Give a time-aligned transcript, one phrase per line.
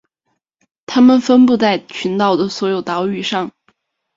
[0.87, 3.51] 它们分布在群岛的所有岛屿上。